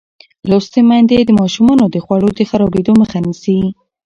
[0.49, 3.59] لوستې میندې د ماشومانو د خوړو د خرابېدو مخه نیسي.